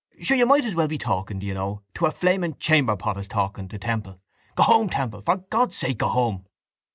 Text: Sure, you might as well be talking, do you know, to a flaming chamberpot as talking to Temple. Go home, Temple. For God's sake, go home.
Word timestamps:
Sure, 0.19 0.35
you 0.35 0.47
might 0.47 0.65
as 0.65 0.73
well 0.73 0.87
be 0.87 0.97
talking, 0.97 1.37
do 1.37 1.45
you 1.45 1.53
know, 1.53 1.83
to 1.93 2.07
a 2.07 2.11
flaming 2.11 2.55
chamberpot 2.55 3.17
as 3.19 3.27
talking 3.27 3.67
to 3.67 3.77
Temple. 3.77 4.19
Go 4.55 4.63
home, 4.63 4.89
Temple. 4.89 5.21
For 5.21 5.37
God's 5.37 5.77
sake, 5.77 5.99
go 5.99 6.07
home. 6.07 6.47